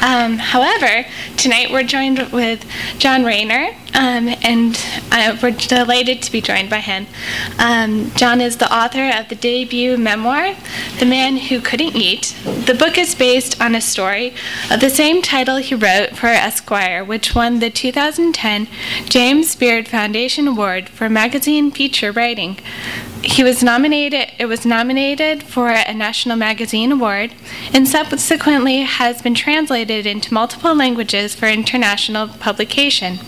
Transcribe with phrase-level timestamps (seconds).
[0.00, 2.64] Um, however, tonight we're joined with
[2.98, 7.06] Jon Reiner, um, and uh, we're delighted to be joined by him.
[7.58, 10.54] Um, Jon is the author of the debut memoir,
[11.00, 12.36] The Man Who Couldn't Eat.
[12.44, 14.34] The book is based on a story
[14.70, 18.68] of the same title he wrote for Esquire, which won the 2010
[19.08, 22.58] James Beard Foundation Award for magazine feature writing.
[23.22, 24.32] He was nominated.
[24.38, 27.34] It was nominated for a National Magazine Award,
[27.72, 33.18] and subsequently has been translated into multiple languages for international publication.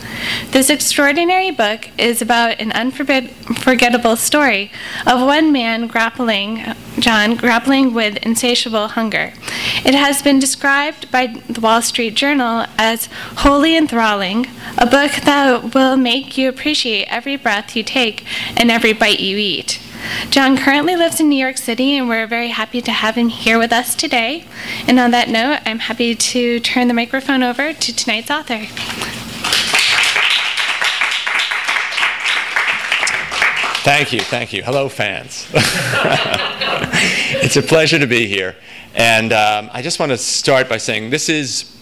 [0.52, 4.70] This extraordinary book is about an unforgettable story
[5.06, 6.58] of one man grappling,
[6.98, 9.32] Jon, grappling with insatiable hunger.
[9.84, 13.06] It has been described by the Wall Street Journal as
[13.38, 18.24] wholly enthralling, a book that will make you appreciate every breath you take
[18.56, 19.80] and every bite you eat.
[20.30, 23.58] Jon currently lives in New York City, and we're very happy to have him here
[23.58, 24.44] with us today.
[24.88, 28.66] And on that note, I'm happy to turn the microphone over to tonight's author.
[33.82, 34.62] Thank you, thank you.
[34.62, 35.48] Hello, fans.
[37.42, 38.54] it's a pleasure to be here.
[38.94, 41.74] And um, I just want to start by saying this is,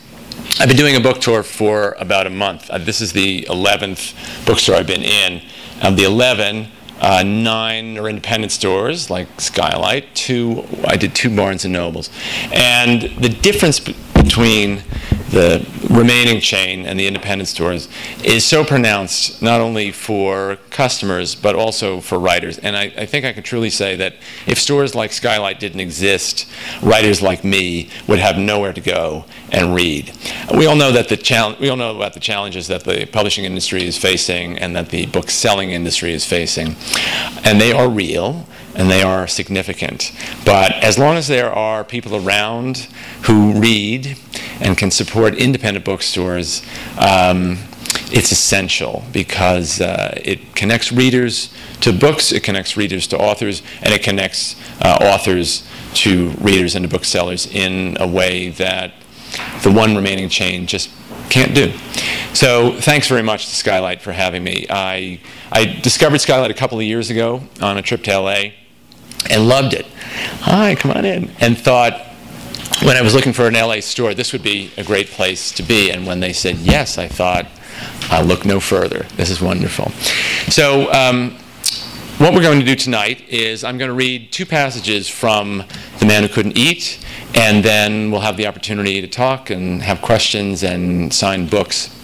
[0.60, 2.70] I've been doing a book tour for about a month.
[2.70, 5.42] Uh, this is the 11th bookstore I've been in.
[5.82, 6.68] Of the 11,
[7.00, 10.14] uh, nine are independent stores like Skylight.
[10.14, 12.10] Two, I did two Barnes and Nobles,
[12.52, 14.84] and the difference between
[15.30, 17.88] the remaining chain and the independent stores
[18.24, 22.58] is so pronounced not only for customers but also for writers.
[22.58, 24.14] And I, I, think I can truly say that
[24.46, 26.50] if stores like Skylight didn't exist,
[26.82, 30.12] writers like me would have nowhere to go and read.
[30.54, 33.44] We all know that the challenge, we all know about the challenges that the publishing
[33.44, 36.76] industry is facing and that the book selling industry is facing,
[37.44, 38.46] and they are real
[38.78, 40.12] and they are significant.
[40.44, 42.88] But as long as there are people around
[43.22, 44.16] who read
[44.60, 46.62] and can support independent bookstores,
[46.96, 47.58] um,
[48.10, 53.92] it's essential because uh, it connects readers to books, it connects readers to authors, and
[53.92, 58.92] it connects uh, authors to readers and to booksellers in a way that
[59.62, 60.88] the one remaining chain just
[61.30, 61.72] can't do.
[62.32, 64.66] So thanks very much to Skylight for having me.
[64.70, 68.50] I, I discovered Skylight a couple of years ago on a trip to LA
[69.30, 69.86] and loved it.
[70.40, 71.30] Hi, come on in.
[71.40, 72.06] And thought,
[72.82, 75.62] when I was looking for an LA store, this would be a great place to
[75.62, 75.90] be.
[75.90, 77.46] And when they said yes, I thought,
[78.10, 79.06] I'll look no further.
[79.16, 79.90] This is wonderful.
[80.50, 81.36] So, um,
[82.18, 85.62] what we're going to do tonight is I'm going to read two passages from
[86.00, 86.98] The Man Who Couldn't Eat,
[87.36, 91.94] and then we'll have the opportunity to talk and have questions and sign books.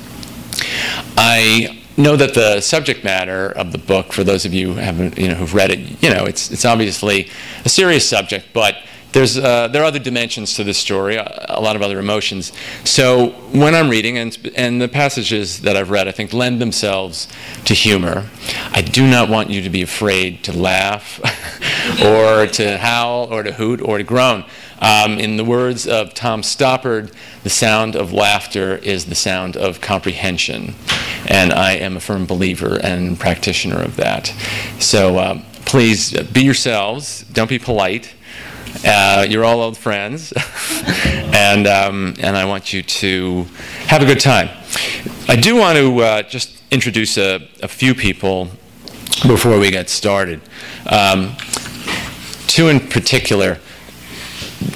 [1.17, 5.19] I know that the subject matter of the book, for those of you who haven't,
[5.19, 7.29] you know, who've read it, you know, it's it's obviously
[7.65, 8.77] a serious subject, but
[9.15, 12.53] there's uh, there are other dimensions to this story, a, lot of other emotions.
[12.83, 17.29] So when I'm reading, and and the passages that I've read, I think lend themselves
[17.65, 18.29] to humor.
[18.73, 21.21] I do not want you to be afraid to laugh,
[22.05, 24.45] or to howl, or to hoot, or to groan.
[24.81, 27.15] Um, in the words of Tom Stoppard,
[27.45, 30.75] the sound of laughter is the sound of comprehension.
[31.29, 34.29] And I am a firm believer and practitioner of that.
[34.79, 38.15] So uh, please be yourselves, don't be polite.
[38.85, 40.33] Uh, you're all old friends,
[41.07, 43.45] and, um, and I want you to
[43.87, 44.51] have a good time.
[45.29, 48.49] I do want to uh, just introduce a, a, few people
[49.27, 50.41] before we get started.
[50.87, 51.37] Um,
[52.47, 53.59] two in particular.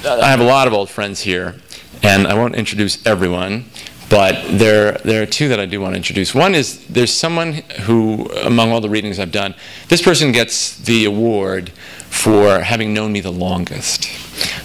[0.06, 1.56] I have a lot of old friends here,
[2.02, 3.66] and I won't introduce everyone,
[4.10, 6.34] but there, there are two that I do want to introduce.
[6.34, 9.54] One is there's someone who, among all the readings I've done,
[9.88, 14.08] this person gets the award for having known me the longest.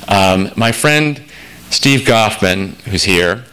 [0.07, 1.21] Um, my friend
[1.69, 3.43] Steve Goffman, who's here,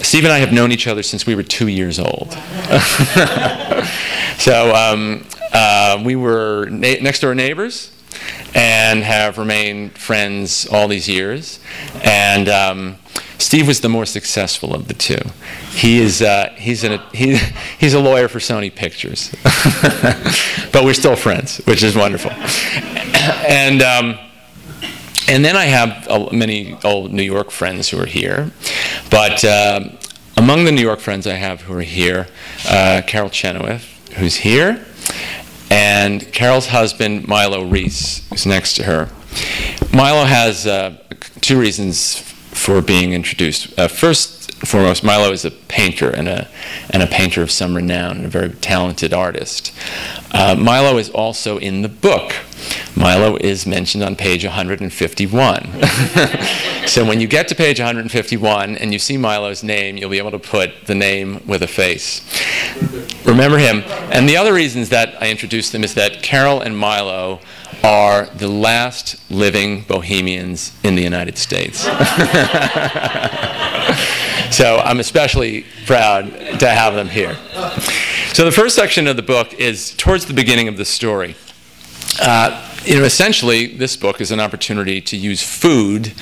[0.00, 2.32] Steve and I have known each other since we were two years old.
[4.38, 7.90] so um, uh, we were na- next door neighbors
[8.54, 11.58] and have remained friends all these years.
[12.02, 12.96] And um,
[13.38, 15.20] Steve was the more successful of the two.
[15.72, 17.36] He is uh, he's, a, he,
[17.78, 19.34] he's a lawyer for Sony Pictures,
[20.72, 22.32] but we're still friends, which is wonderful.
[23.48, 24.18] And um,
[25.28, 28.50] and then I have uh, many old New York friends who are here,
[29.10, 29.88] but uh,
[30.36, 32.26] among the New York friends I have who are here,
[32.68, 34.84] uh, Carol Chenoweth, who's here,
[35.70, 39.08] and Carol's husband, Milo Reese, who's next to her.
[39.94, 40.98] Milo has uh,
[41.40, 42.33] two reasons
[42.64, 43.78] for being introduced.
[43.78, 46.48] Uh, first and foremost, Milo is a painter and a,
[46.88, 49.70] and a painter of some renown and a very talented artist.
[50.32, 52.34] Uh, Milo is also in the book.
[52.96, 55.62] Milo is mentioned on page 151.
[56.86, 60.30] so when you get to page 151 and you see Milo's name, you'll be able
[60.30, 62.22] to put the name with a face.
[63.26, 63.82] Remember him.
[64.10, 67.40] And the other reasons that I introduced them is that Carol and Milo
[67.84, 71.80] are the last living bohemians in the United States.
[74.50, 77.36] so I'm especially proud to have them here.
[78.32, 81.36] So the first section of the book is towards the beginning of the story.
[82.20, 86.14] Uh, you know, essentially, this book is an opportunity to use food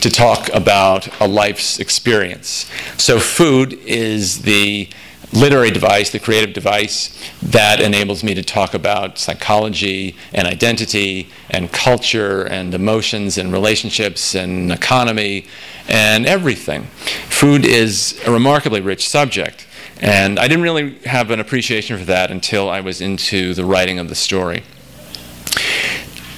[0.00, 2.70] to talk about a life's experience.
[2.98, 4.88] So, food is the
[5.32, 11.70] literary device, the creative device that enables me to talk about psychology and identity and
[11.72, 15.46] culture and emotions and relationships and economy
[15.88, 16.84] and everything.
[17.28, 19.66] Food is a remarkably rich subject.
[20.00, 23.98] And I didn't really have an appreciation for that until I was into the writing
[23.98, 24.62] of the story.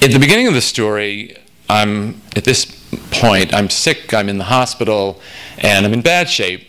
[0.01, 1.37] At the beginning of the story,
[1.69, 2.65] I'm at this
[3.11, 5.21] point, I'm sick, I'm in the hospital,
[5.57, 6.67] and I'm in bad shape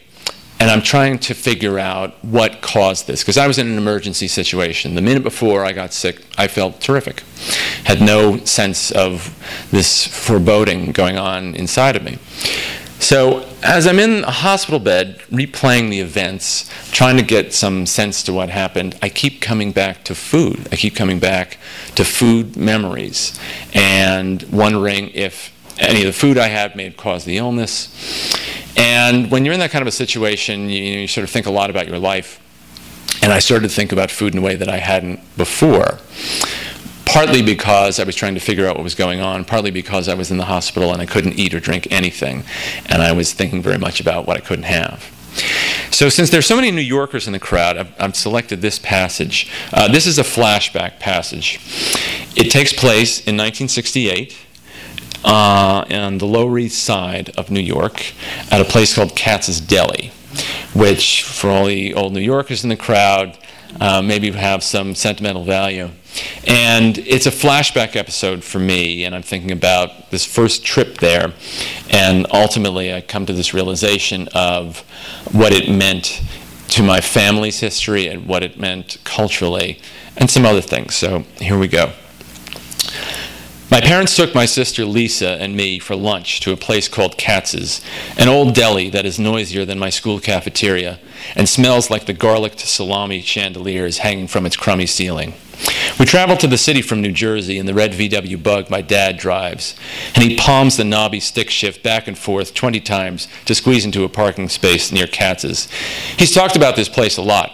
[0.60, 4.28] and I'm trying to figure out what caused this because I was in an emergency
[4.28, 4.94] situation.
[4.94, 7.22] The minute before I got sick, I felt terrific.
[7.84, 9.36] Had no sense of
[9.70, 12.18] this foreboding going on inside of me.
[13.00, 18.22] So, as I'm in a hospital bed, replaying the events, trying to get some sense
[18.22, 20.68] to what happened, I keep coming back to food.
[20.72, 21.58] I keep coming back
[21.96, 23.38] to food memories
[23.74, 27.90] and wondering if any of the food I had may have caused the illness.
[28.76, 31.50] And when you're in that kind of a situation, you, you sort of think a
[31.50, 32.40] lot about your life.
[33.22, 35.98] And I started to think about food in a way that I hadn't before.
[37.06, 40.14] Partly because I was trying to figure out what was going on, partly because I
[40.14, 42.44] was in the hospital and I couldn't eat or drink anything.
[42.86, 45.10] And I was thinking very much about what I couldn't have.
[45.90, 49.50] So, since there's so many New Yorkers in the crowd, I've, I've selected this passage.
[49.72, 51.60] Uh, this is a flashback passage.
[52.36, 54.36] It takes place in 1968
[55.24, 58.12] uh, on the Lower East Side of New York
[58.50, 60.12] at a place called Katz's Deli,
[60.74, 63.38] which, for all the old New Yorkers in the crowd,
[63.80, 65.90] uh, maybe have some sentimental value.
[66.46, 71.32] And it's a flashback episode for me, and I'm thinking about this first trip there.
[71.90, 74.80] And ultimately, I come to this realization of
[75.32, 76.22] what it meant
[76.68, 79.80] to my family's history and what it meant culturally,
[80.16, 80.94] and some other things.
[80.94, 81.92] So here we go.
[83.70, 87.80] My parents took my sister Lisa and me for lunch to a place called Katz's,
[88.18, 91.00] an old deli that is noisier than my school cafeteria
[91.34, 95.32] and smells like the garlic salami chandeliers hanging from its crummy ceiling.
[95.98, 99.16] We travel to the city from New Jersey in the red VW bug my dad
[99.16, 99.74] drives,
[100.14, 104.04] and he palms the knobby stick shift back and forth 20 times to squeeze into
[104.04, 105.70] a parking space near Katz's.
[106.18, 107.50] He's talked about this place a lot.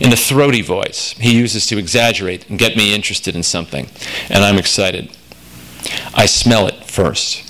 [0.00, 3.88] In the throaty voice he uses to exaggerate and get me interested in something,
[4.28, 5.16] and I'm excited.
[6.14, 7.48] I smell it first.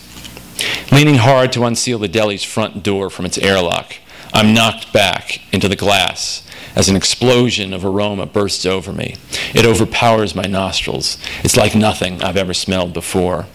[0.93, 3.97] Leaning hard to unseal the deli's front door from its airlock,
[4.33, 9.17] I'm knocked back into the glass as an explosion of aroma bursts over me.
[9.55, 11.19] It overpowers my nostrils.
[11.45, 13.47] It's like nothing I've ever smelled before.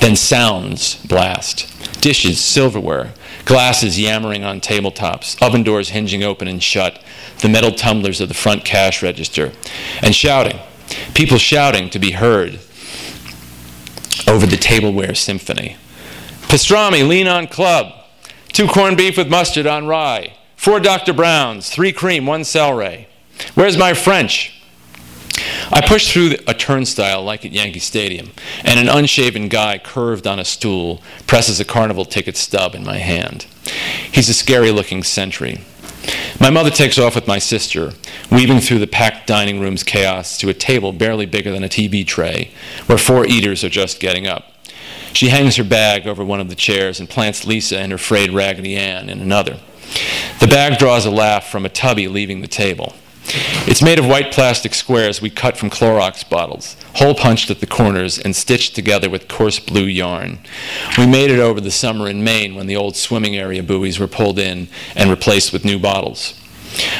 [0.00, 3.12] Then sounds blast dishes, silverware,
[3.44, 7.02] glasses yammering on tabletops, oven doors hinging open and shut,
[7.40, 9.52] the metal tumblers of the front cash register,
[10.00, 10.58] and shouting.
[11.14, 12.60] People shouting to be heard
[14.26, 15.76] over the tableware symphony.
[16.48, 17.92] Pastrami, lean on club.
[18.52, 20.36] Two corned beef with mustard on rye.
[20.56, 21.12] Four Dr.
[21.12, 23.06] Browns, three cream, one celery.
[23.54, 24.57] Where's my French?
[25.70, 28.30] I push through a turnstile like at Yankee Stadium,
[28.64, 32.98] and an unshaven guy curved on a stool presses a carnival ticket stub in my
[32.98, 33.46] hand.
[34.12, 35.60] He's a scary looking sentry.
[36.40, 37.92] My mother takes off with my sister,
[38.30, 42.06] weaving through the packed dining room's chaos to a table barely bigger than a TV
[42.06, 42.52] tray,
[42.86, 44.52] where four eaters are just getting up.
[45.12, 48.32] She hangs her bag over one of the chairs and plants Lisa and her frayed
[48.32, 49.58] Raggedy Ann in another.
[50.40, 52.94] The bag draws a laugh from a tubby leaving the table.
[53.66, 57.66] It's made of white plastic squares we cut from Clorox bottles, hole punched at the
[57.66, 60.38] corners and stitched together with coarse blue yarn.
[60.96, 64.06] We made it over the summer in Maine when the old swimming area buoys were
[64.06, 66.40] pulled in and replaced with new bottles.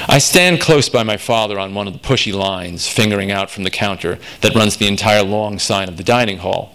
[0.07, 3.65] I stand close by my father on one of the pushy lines, fingering out from
[3.65, 6.75] the counter that runs the entire long side of the dining hall.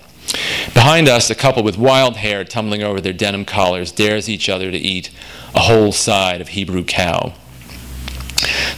[0.74, 4.72] Behind us, a couple with wild hair tumbling over their denim collars dares each other
[4.72, 5.12] to eat
[5.54, 7.34] a whole side of Hebrew cow.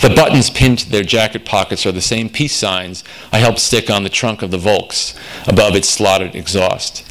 [0.02, 3.90] The buttons pinned to their jacket pockets are the same peace signs I helped stick
[3.90, 5.16] on the trunk of the Volks
[5.48, 7.08] above its slotted exhaust.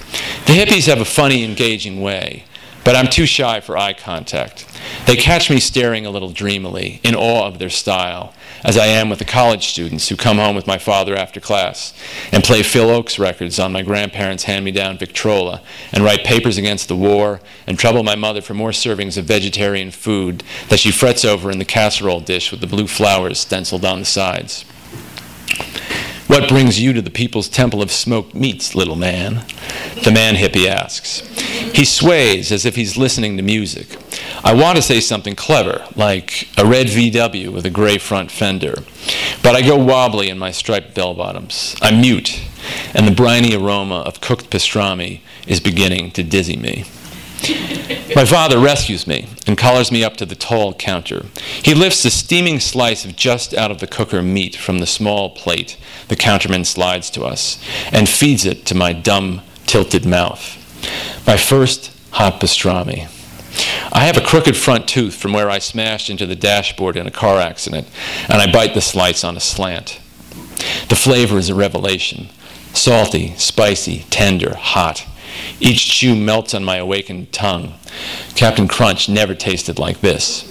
[0.46, 2.44] The hippies have a funny, engaging way
[2.84, 4.66] but I'm too shy for eye contact.
[5.06, 9.08] They catch me staring a little dreamily, in awe of their style, as I am
[9.08, 11.94] with the college students who come home with my father after class
[12.32, 15.62] and play Phil Ochs records on my grandparents' hand me down Victrola
[15.92, 19.90] and write papers against the war and trouble my mother for more servings of vegetarian
[19.90, 24.00] food that she frets over in the casserole dish with the blue flowers stenciled on
[24.00, 24.64] the sides.
[26.26, 29.44] What brings you to the People's Temple of Smoked Meats, little man?
[30.04, 31.20] The man hippie asks.
[31.74, 33.98] He sways as if he's listening to music.
[34.42, 38.84] I want to say something clever, like a red VW with a gray front fender,
[39.42, 41.76] but I go wobbly in my striped bell bottoms.
[41.82, 42.40] I'm mute,
[42.94, 46.84] and the briny aroma of cooked pastrami is beginning to dizzy me.
[48.16, 51.26] My father rescues me and collars me up to the tall counter.
[51.62, 55.30] He lifts a steaming slice of just out of the cooker meat from the small
[55.30, 55.76] plate
[56.08, 57.58] the counterman slides to us
[57.92, 60.60] and feeds it to my dumb, tilted mouth.
[61.26, 63.08] My first hot pastrami.
[63.92, 67.10] I have a crooked front tooth from where I smashed into the dashboard in a
[67.10, 67.88] car accident,
[68.28, 70.00] and I bite the slice on a slant.
[70.88, 72.28] The flavor is a revelation
[72.72, 75.06] salty, spicy, tender, hot.
[75.60, 77.74] Each chew melts on my awakened tongue.
[78.34, 80.50] Cap'n Crunch never tasted like this.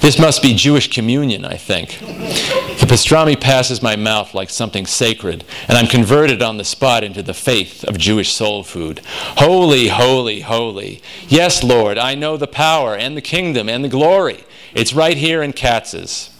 [0.00, 1.98] This must be Jewish communion, I think.
[1.98, 7.22] The pastrami passes my mouth like something sacred, and I'm converted on the spot into
[7.22, 9.00] the faith of Jewish soul food.
[9.38, 11.00] Holy, holy, holy.
[11.28, 14.44] Yes, Lord, I know the power and the kingdom and the glory.
[14.74, 16.30] It's right here in Katz's.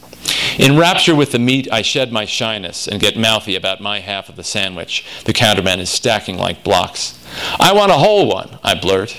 [0.59, 4.29] In rapture with the meat, I shed my shyness and get mouthy about my half
[4.29, 7.19] of the sandwich the counterman is stacking like blocks.
[7.59, 9.17] I want a whole one, I blurt.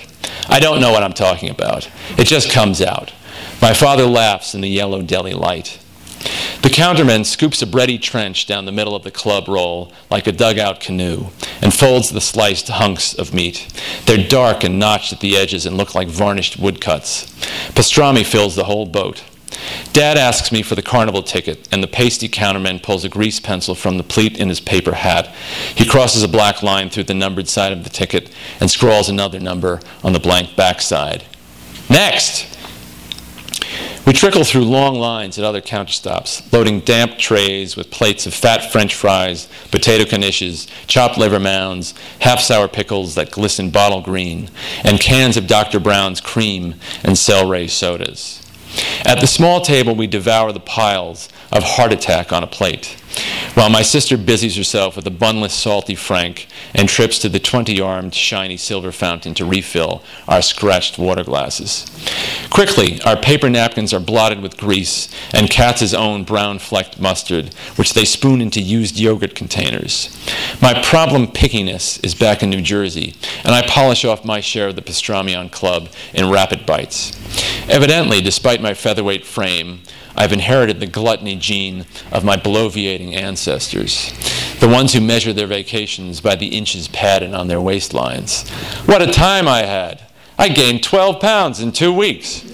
[0.48, 1.90] I don't know what I'm talking about.
[2.16, 3.12] It just comes out.
[3.60, 5.78] My father laughs in the yellow deli light.
[6.62, 10.32] The counterman scoops a bready trench down the middle of the club roll like a
[10.32, 11.26] dugout canoe
[11.62, 13.68] and folds the sliced hunks of meat.
[14.06, 17.26] They're dark and notched at the edges and look like varnished woodcuts.
[17.72, 19.22] Pastrami fills the whole boat.
[19.92, 23.74] Dad asks me for the carnival ticket, and the pasty counterman pulls a grease pencil
[23.74, 25.34] from the pleat in his paper hat.
[25.74, 29.40] He crosses a black line through the numbered side of the ticket and scrawls another
[29.40, 31.24] number on the blank backside.
[31.88, 32.56] Next!
[34.06, 38.34] We trickle through long lines at other counter stops, loading damp trays with plates of
[38.34, 44.48] fat French fries, potato knishes, chopped liver mounds, half sour pickles that glisten bottle green,
[44.84, 45.80] and cans of Dr.
[45.80, 48.45] Brown's cream and celery sodas.
[49.04, 52.96] At the small table, we devour the piles of heart attack on a plate,
[53.54, 57.80] while my sister busies herself with a bunless salty frank and trips to the 20
[57.80, 61.86] armed shiny silver fountain to refill our scratched water glasses.
[62.50, 67.94] Quickly, our paper napkins are blotted with grease and Katz's own brown flecked mustard, which
[67.94, 70.16] they spoon into used yogurt containers.
[70.60, 74.76] My problem pickiness is back in New Jersey, and I polish off my share of
[74.76, 77.12] the pastrami on club in rapid bites.
[77.68, 79.80] Evidently, despite my featherweight frame,
[80.16, 84.12] I've inherited the gluttony gene of my bloviating ancestors,
[84.60, 88.48] the ones who measure their vacations by the inches padded on their waistlines.
[88.88, 90.02] What a time I had!
[90.38, 92.44] I gained 12 pounds in two weeks.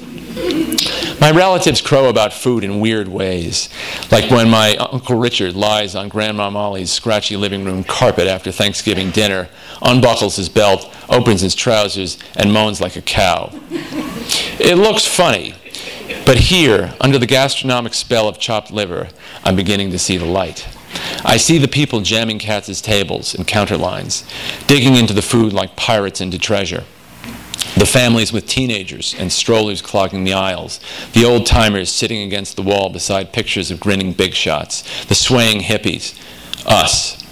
[1.21, 3.69] My relatives crow about food in weird ways,
[4.11, 9.11] like when my Uncle Richard lies on Grandma Molly's scratchy living room carpet after Thanksgiving
[9.11, 9.49] dinner,
[9.83, 13.53] unbuckles his belt, opens his trousers, and moans like a cow.
[14.59, 15.55] It looks funny,
[16.25, 19.09] but here, under the gastronomic spell of chopped liver,
[19.45, 20.69] I'm beginning to see the light.
[21.25, 24.25] I see the people jamming Katz's tables and counter lines,
[24.67, 26.85] digging into the food like pirates into treasure.
[27.77, 30.81] The families with teenagers and strollers clogging the aisles,
[31.13, 35.61] the old timers sitting against the wall beside pictures of grinning big shots, the swaying
[35.61, 36.19] hippies,
[36.67, 37.23] us.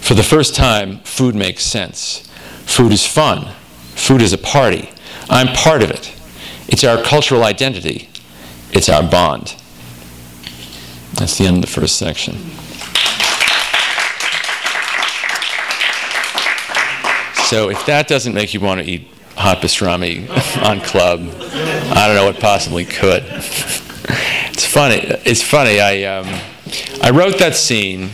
[0.00, 2.20] For the first time, food makes sense.
[2.64, 3.54] Food is fun.
[3.94, 4.90] Food is a party.
[5.30, 6.17] I'm part of it.
[6.68, 8.08] It's our cultural identity.
[8.70, 9.56] It's our bond.
[11.14, 12.34] That's the end of the first section.
[17.46, 19.08] So if that doesn't make you want to eat
[19.38, 20.28] hot pastrami
[20.64, 21.20] on club.
[21.20, 23.22] I don't know what possibly could.
[23.28, 24.96] it's funny.
[25.24, 25.80] It's funny.
[25.80, 26.26] I um,
[27.02, 28.10] I wrote that scene,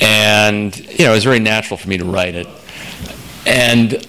[0.00, 2.46] and you know it was very natural for me to write it,
[3.46, 4.06] and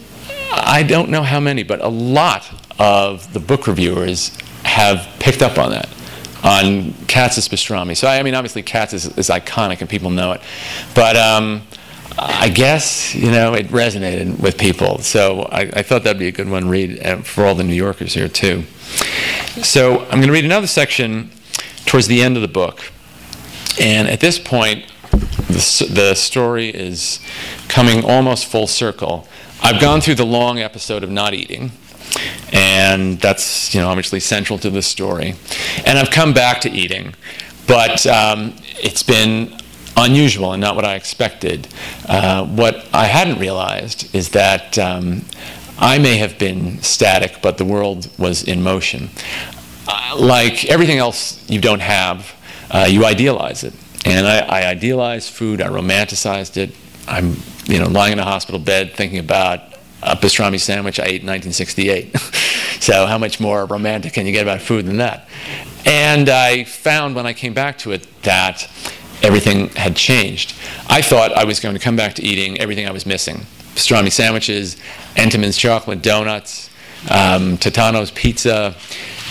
[0.51, 5.57] I don't know how many, but a lot of the book reviewers have picked up
[5.57, 5.89] on that
[6.43, 7.95] on Katz's pastrami.
[7.95, 10.41] So I mean, obviously Katz is, is iconic and people know it,
[10.95, 11.63] but um,
[12.17, 15.00] I guess you know it resonated with people.
[15.00, 17.63] So I, I thought that'd be a good one to read uh, for all the
[17.63, 18.63] New Yorkers here too.
[19.62, 21.31] So I'm going to read another section
[21.86, 22.91] towards the end of the book,
[23.79, 27.19] and at this point, the, the story is
[27.67, 29.27] coming almost full circle.
[29.62, 31.71] I've gone through the long episode of not eating
[32.51, 35.35] and that's you know obviously central to the story.
[35.85, 37.13] And I've come back to eating,
[37.67, 39.55] but um, it's been
[39.97, 41.67] unusual and not what I expected.
[42.07, 45.23] Uh, what I hadn't realized is that um,
[45.77, 49.09] I may have been static, but the world was in motion.
[49.87, 52.33] Uh, like everything else you don't have,
[52.71, 53.73] uh, you idealize it.
[54.05, 56.75] And I, I idealized food, I romanticized it.
[57.07, 57.35] I'm
[57.65, 59.68] you know, lying in a hospital bed thinking about
[60.01, 62.18] a pastrami sandwich I ate in 1968.
[62.79, 65.27] so how much more romantic can you get about food than that?
[65.86, 68.70] And I found when I came back to it that
[69.22, 70.53] everything had changed.
[70.89, 73.46] I thought I was going to come back to eating everything I was missing.
[73.75, 74.77] Pastrami sandwiches,
[75.15, 76.70] Entenmann's chocolate donuts,
[77.10, 78.75] um, Totonno's pizza,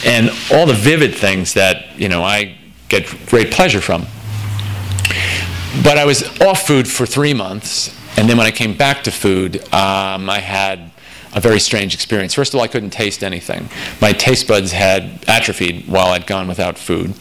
[0.04, 2.56] and all the vivid things that, you know, I
[2.88, 4.06] get great pleasure from.
[5.82, 9.12] But I was off food for three months, and then when I came back to
[9.12, 10.90] food, um, I had
[11.34, 12.34] a very strange experience.
[12.34, 13.68] First of all, I couldn't taste anything.
[14.00, 17.14] My taste buds had atrophied while I'd gone without food.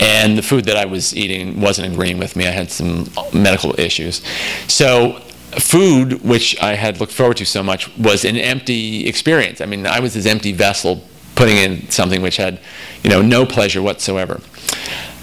[0.00, 2.48] And the food that I was eating wasn't agreeing with me.
[2.48, 4.20] I had some medical issues.
[4.66, 5.20] So,
[5.60, 9.60] food, which I had looked forward to so much, was an empty experience.
[9.60, 11.04] I mean, I was this empty vessel
[11.36, 12.58] putting in something which had,
[13.04, 14.40] you know, no pleasure whatsoever.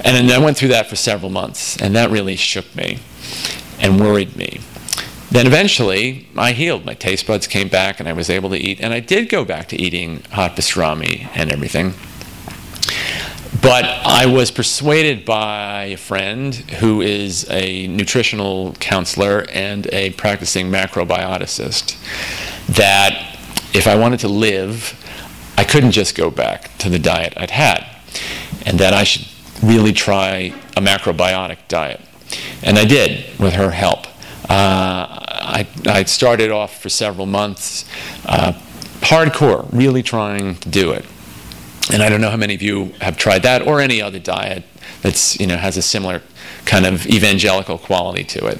[0.06, 3.00] And then I went through that for several months, and that really shook me
[3.82, 4.62] and worried me.
[5.32, 6.86] Then eventually, I healed.
[6.86, 8.80] My taste buds came back, and I was able to eat.
[8.82, 11.94] And I did go back to eating hot pastrami and everything.
[13.62, 20.72] But I was persuaded by a friend who is a nutritional counselor and a practicing
[20.72, 21.98] macrobioticist
[22.68, 23.38] that
[23.74, 24.96] if I wanted to live,
[25.58, 27.86] I couldn't just go back to the diet I'd had,
[28.66, 29.28] and that I should
[29.62, 32.02] really try a macrobiotic diet.
[32.64, 34.08] And I did with her help.
[34.50, 37.86] Uh, I, I started off for several months,
[38.26, 38.54] uh,
[39.02, 41.06] hardcore, really trying to do it.
[41.92, 44.64] And I don't know how many of you have tried that or any other diet
[45.02, 46.22] that's you know has a similar
[46.66, 48.60] kind of evangelical quality to it.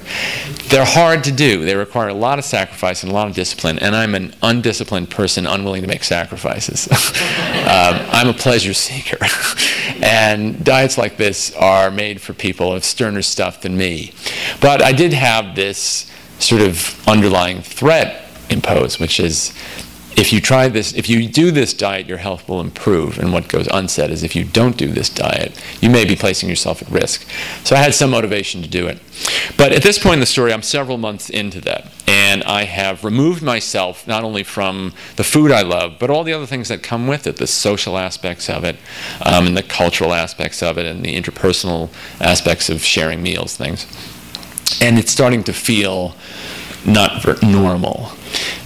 [0.68, 1.64] They're hard to do.
[1.64, 3.78] They require a lot of sacrifice and a lot of discipline.
[3.78, 6.88] And I'm an undisciplined person, unwilling to make sacrifices.
[6.90, 9.18] um, I'm a pleasure seeker,
[10.02, 14.12] and diets like this are made for people of sterner stuff than me.
[14.60, 19.54] But I did have this sort of underlying threat imposed, which is
[20.16, 23.18] if you try this, if you do this diet, your health will improve.
[23.18, 26.48] And what goes unsaid is if you don't do this diet, you may be placing
[26.48, 27.26] yourself at risk.
[27.64, 29.00] So I had some motivation to do it.
[29.56, 31.92] But at this point in the story, I'm several months into that.
[32.06, 36.32] And I have removed myself not only from the food I love, but all the
[36.32, 38.76] other things that come with it the social aspects of it,
[39.24, 41.88] um, and the cultural aspects of it, and the interpersonal
[42.20, 43.86] aspects of sharing meals, things.
[44.80, 46.14] And it's starting to feel
[46.86, 48.12] not normal.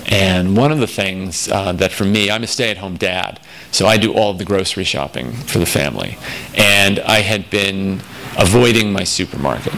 [0.07, 3.41] And one of the things uh, that for me, I'm a stay at home dad,
[3.71, 6.19] so I do all of the grocery shopping for the family.
[6.55, 8.01] And I had been
[8.39, 9.75] avoiding my supermarket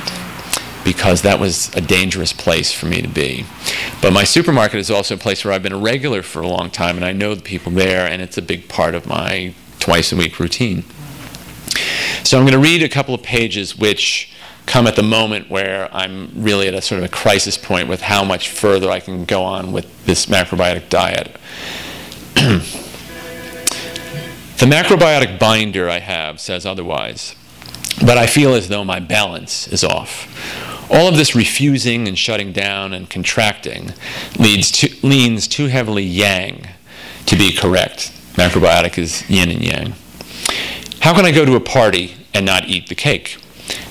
[0.85, 3.44] because that was a dangerous place for me to be.
[4.01, 6.70] But my supermarket is also a place where I've been a regular for a long
[6.70, 10.12] time and I know the people there, and it's a big part of my twice
[10.12, 10.85] a week routine.
[12.25, 14.33] So I'm going to read a couple of pages which
[14.66, 18.02] come at the moment where I'm really at a sort of a crisis point with
[18.02, 21.33] how much further I can go on with this macrobiotic diet.
[22.35, 27.35] the macrobiotic binder I have says otherwise,
[28.05, 30.33] but I feel as though my balance is off.
[30.90, 33.92] All of this refusing and shutting down and contracting
[34.38, 36.68] leads to, leans too heavily yang
[37.26, 38.12] to be correct.
[38.35, 39.94] Macrobiotic is yin and yang.
[41.00, 43.38] How can I go to a party and not eat the cake?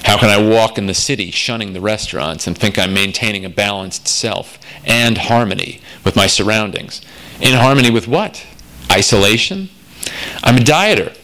[0.04, 3.50] How can I walk in the city shunning the restaurants and think I'm maintaining a
[3.50, 7.02] balanced self and harmony with my surroundings?
[7.42, 8.46] In harmony with what?
[8.92, 9.70] Isolation?
[10.44, 11.18] I'm a dieter.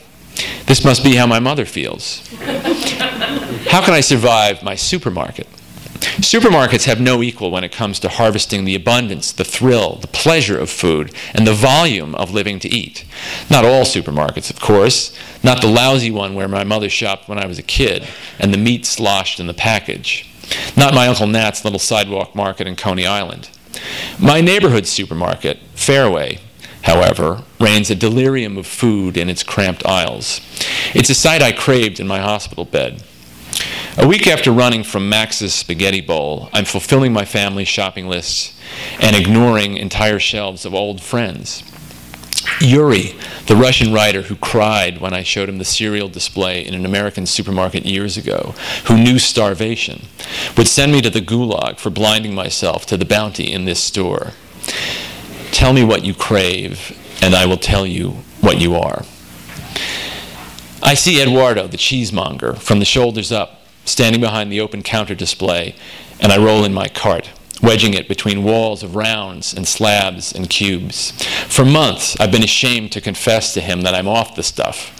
[0.65, 2.27] This must be how my mother feels.
[3.69, 5.47] How can I survive my supermarket?
[6.21, 10.57] Supermarkets have no equal when it comes to harvesting the abundance, the thrill, the pleasure
[10.57, 13.05] of food, and the volume of living to eat.
[13.49, 17.47] Not all supermarkets, of course, not the lousy one where my mother shopped when I
[17.47, 18.07] was a kid,
[18.39, 20.29] and the meat sloshed in the package.
[20.77, 23.49] Not my Uncle Nat's little sidewalk market in Coney Island.
[24.19, 26.39] My neighborhood supermarket, Fairway,
[26.83, 30.39] however, reigns a delirium of food in its cramped aisles.
[30.93, 33.03] It's a sight I craved in my hospital bed.
[33.97, 38.57] A week after running from Max's Spaghetti Bowl, I'm fulfilling my family's shopping lists
[39.01, 41.61] and ignoring entire shelves of old friends.
[42.61, 43.15] Yuri,
[43.47, 47.25] the Russian writer who cried when I showed him the cereal display in an American
[47.25, 50.03] supermarket years ago, who knew starvation,
[50.55, 54.31] would send me to the gulag for blinding myself to the bounty in this store.
[55.51, 59.03] Tell me what you crave, and I will tell you what you are.
[60.81, 65.75] I see Eduardo, the cheesemonger, from the shoulders up, standing behind the open counter display,
[66.19, 67.29] and I roll in my cart,
[67.61, 71.11] wedging it between walls of rounds and slabs and cubes.
[71.47, 74.97] For months, I've been ashamed to confess to him that I'm off the stuff.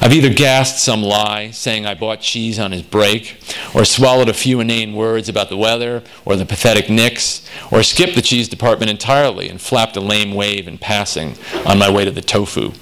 [0.00, 3.38] I've either gasped some lie, saying I bought cheese on his break,
[3.74, 8.14] or swallowed a few inane words about the weather or the pathetic Knicks, or skipped
[8.14, 12.10] the cheese department entirely and flapped a lame wave in passing on my way to
[12.10, 12.72] the tofu.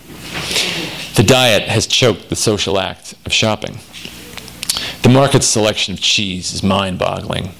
[1.17, 3.81] The diet has choked the social act of shopping.
[5.03, 7.53] The market's selection of cheese is mind boggling.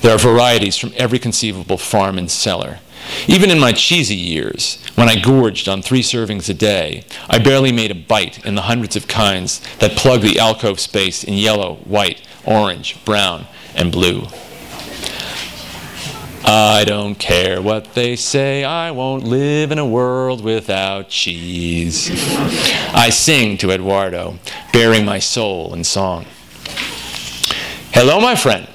[0.00, 2.78] There are varieties from every conceivable farm and cellar.
[3.26, 7.72] Even in my cheesy years, when I gorged on three servings a day, I barely
[7.72, 11.76] made a bite in the hundreds of kinds that plug the alcove space in yellow,
[11.84, 14.26] white, orange, brown, and blue.
[16.46, 22.10] I don't care what they say, I won't live in a world without cheese.
[22.94, 24.38] I sing to Eduardo,
[24.72, 26.26] bearing my soul in song.
[27.94, 28.66] Hello, my friend.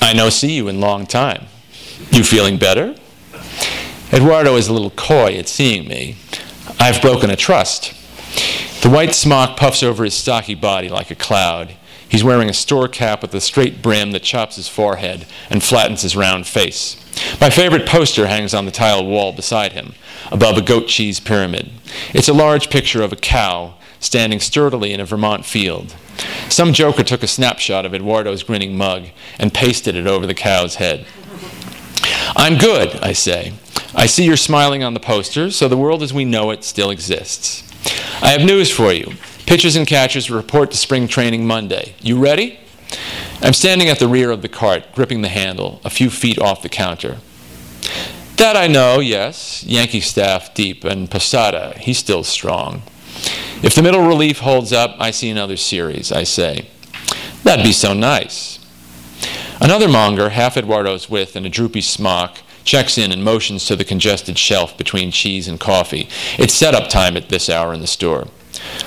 [0.00, 1.46] I no see you in long time.
[2.12, 2.94] You feeling better?
[4.12, 6.18] Eduardo is a little coy at seeing me.
[6.78, 7.92] I've broken a trust.
[8.80, 11.74] The white smock puffs over his stocky body like a cloud.
[12.08, 16.02] He's wearing a store cap with a straight brim that chops his forehead and flattens
[16.02, 16.94] his round face.
[17.40, 19.94] My favorite poster hangs on the tile wall beside him,
[20.30, 21.72] above a goat cheese pyramid.
[22.12, 25.96] It's a large picture of a cow standing sturdily in a Vermont field.
[26.48, 29.06] Some joker took a snapshot of Eduardo's grinning mug
[29.38, 31.06] and pasted it over the cow's head.
[32.36, 33.54] I'm good, I say.
[33.94, 36.90] I see you're smiling on the poster, so the world as we know it still
[36.90, 37.62] exists.
[38.22, 39.12] I have news for you.
[39.46, 41.94] Pitchers and catchers report to spring training Monday.
[42.00, 42.58] You ready?
[43.40, 46.62] I'm standing at the rear of the cart, gripping the handle, a few feet off
[46.62, 47.18] the counter.
[48.36, 49.62] That I know, yes.
[49.64, 52.82] Yankee staff deep, and Posada, he's still strong.
[53.62, 56.68] If the middle relief holds up, I see another series, I say.
[57.42, 58.58] That'd be so nice.
[59.60, 63.84] Another monger, half Eduardo's width and a droopy smock, checks in and motions to the
[63.84, 66.08] congested shelf between cheese and coffee.
[66.38, 68.26] It's setup time at this hour in the store.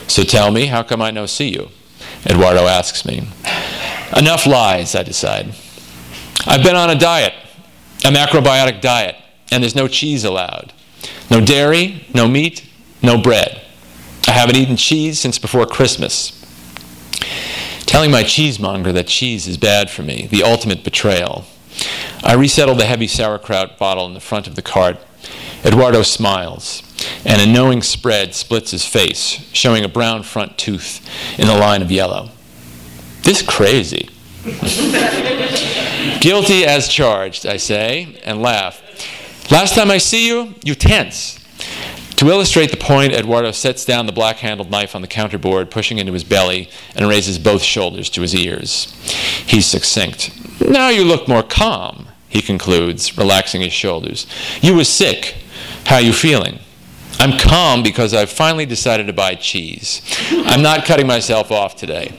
[0.07, 1.69] So tell me, how come I no see you?
[2.25, 3.27] Eduardo asks me.
[4.15, 5.53] Enough lies, I decide.
[6.45, 7.33] I've been on a diet,
[8.05, 9.15] a macrobiotic diet,
[9.51, 10.73] and there's no cheese allowed.
[11.29, 12.67] No dairy, no meat,
[13.01, 13.56] no bread.
[14.37, 16.31] Haven't eaten cheese since before Christmas.
[17.87, 21.45] Telling my cheesemonger that cheese is bad for me, the ultimate betrayal.
[22.23, 24.99] I resettle the heavy sauerkraut bottle in the front of the cart.
[25.65, 26.83] Eduardo smiles,
[27.25, 31.03] and a knowing spread splits his face, showing a brown front tooth
[31.39, 32.29] in a line of yellow.
[33.23, 34.07] This crazy.
[36.21, 38.83] Guilty as charged, I say, and laugh.
[39.49, 41.39] Last time I see you, you tense.
[42.17, 45.99] To illustrate the point, Eduardo sets down the black handled knife on the counterboard, pushing
[45.99, 48.91] into his belly, and raises both shoulders to his ears.
[49.45, 50.31] He's succinct.
[50.59, 54.25] Now you look more calm, he concludes, relaxing his shoulders.
[54.61, 55.35] You were sick.
[55.85, 56.57] How are you feeling?
[57.19, 60.01] I'm calm because I've finally decided to buy cheese.
[60.31, 62.13] I'm not cutting myself off today.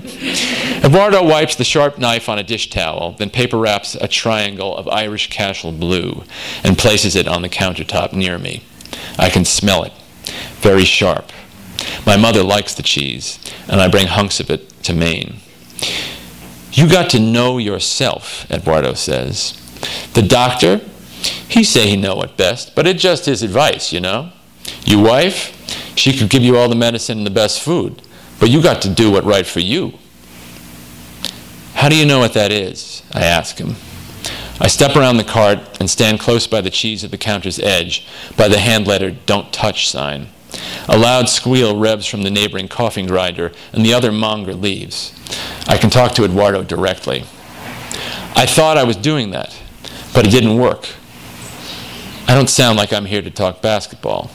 [0.84, 4.86] Eduardo wipes the sharp knife on a dish towel, then paper wraps a triangle of
[4.86, 6.22] Irish Cashel blue
[6.62, 8.62] and places it on the countertop near me.
[9.18, 9.92] I can smell it.
[10.60, 11.30] Very sharp.
[12.06, 15.40] My mother likes the cheese, and I bring hunks of it to Maine.
[16.72, 19.54] You got to know yourself, Eduardo says.
[20.14, 20.80] The doctor,
[21.48, 24.32] he say he know it best, but it just his advice, you know.
[24.84, 25.54] Your wife,
[25.96, 28.02] she could give you all the medicine and the best food,
[28.38, 29.94] but you got to do what right for you.
[31.74, 33.02] How do you know what that is?
[33.12, 33.76] I ask him.
[34.60, 38.06] I step around the cart and stand close by the cheese at the counter's edge,
[38.36, 40.28] by the hand lettered Don't Touch sign.
[40.88, 45.14] A loud squeal revs from the neighboring coffee grinder, and the other monger leaves.
[45.68, 47.20] I can talk to Eduardo directly.
[48.34, 49.56] I thought I was doing that,
[50.14, 50.88] but it didn't work.
[52.26, 54.30] I don't sound like I'm here to talk basketball.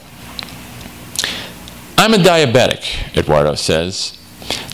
[1.96, 4.18] I'm a diabetic, Eduardo says.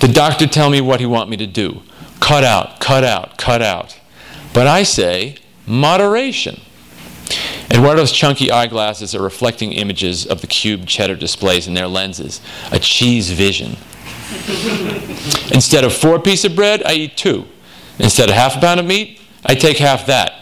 [0.01, 1.83] The doctor tell me what he want me to do.
[2.19, 4.00] Cut out, cut out, cut out.
[4.53, 5.37] But I say,
[5.67, 6.61] moderation.
[7.71, 12.41] Eduardo's chunky eyeglasses are reflecting images of the cube cheddar displays in their lenses,
[12.73, 13.77] a cheese vision.
[15.53, 17.47] Instead of four pieces of bread, I eat two.
[17.99, 20.33] Instead of half a pound of meat, I take half that.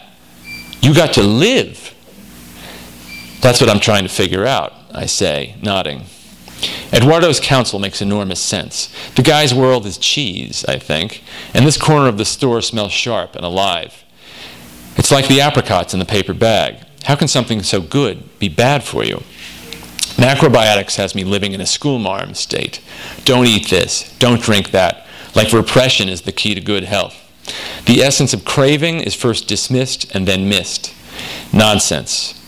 [0.81, 1.93] You got to live.
[3.41, 6.03] That's what I'm trying to figure out, I say, nodding.
[6.91, 8.93] Eduardo's counsel makes enormous sense.
[9.15, 13.35] The guy's world is cheese, I think, and this corner of the store smells sharp
[13.35, 14.03] and alive.
[14.97, 16.85] It's like the apricots in the paper bag.
[17.05, 19.23] How can something so good be bad for you?
[20.17, 22.81] Macrobiotics has me living in a schoolmarm state.
[23.23, 27.15] Don't eat this, don't drink that, like repression is the key to good health.
[27.85, 30.93] The essence of craving is first dismissed and then missed.
[31.53, 32.38] Nonsense.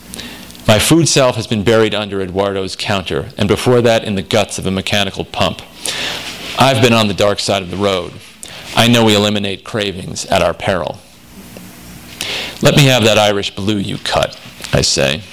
[0.68, 4.58] My food self has been buried under Eduardo's counter, and before that in the guts
[4.58, 5.62] of a mechanical pump.
[6.58, 8.14] I've been on the dark side of the road.
[8.76, 11.00] I know we eliminate cravings at our peril.
[12.62, 14.40] Let me have that Irish blue you cut,
[14.72, 15.24] I say.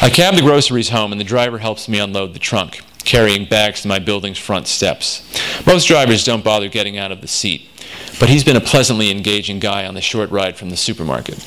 [0.00, 3.82] I cab the groceries home, and the driver helps me unload the trunk, carrying bags
[3.82, 5.24] to my building's front steps.
[5.66, 7.68] Most drivers don't bother getting out of the seat,
[8.20, 11.44] but he's been a pleasantly engaging guy on the short ride from the supermarket.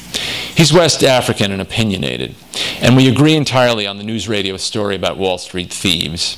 [0.59, 2.35] He's West African and opinionated,
[2.81, 6.35] and we agree entirely on the news radio story about Wall Street thieves.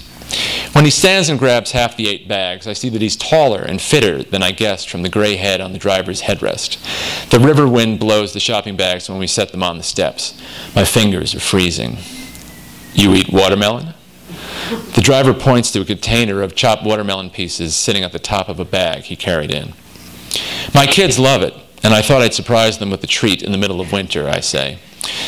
[0.74, 3.82] When he stands and grabs half the eight bags, I see that he's taller and
[3.82, 6.78] fitter than I guessed from the gray head on the driver's headrest.
[7.32, 10.40] The river wind blows the shopping bags when we set them on the steps.
[10.76, 11.98] My fingers are freezing.
[12.94, 13.96] You eat watermelon?
[14.94, 18.60] The driver points to a container of chopped watermelon pieces sitting at the top of
[18.60, 19.74] a bag he carried in.
[20.76, 23.58] My kids love it, and I thought I'd surprise them with a treat in the
[23.58, 24.80] middle of winter, I say.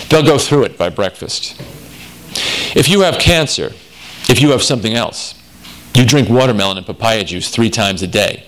[0.10, 1.60] They'll go through it by breakfast.
[2.76, 3.74] If you have cancer,
[4.30, 5.36] if you have something else,
[5.96, 8.44] you drink watermelon and papaya juice three times a day.